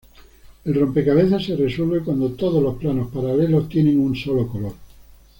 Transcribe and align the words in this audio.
El 0.65 0.73
rompecabezas 0.73 1.45
se 1.45 1.55
resuelve 1.55 1.99
cuando 2.03 2.31
todos 2.31 2.63
los 2.63 2.75
planos 2.79 3.11
paralelos 3.13 3.69
tienen 3.69 3.99
un 3.99 4.15
solo 4.15 4.47
color. 4.47 4.73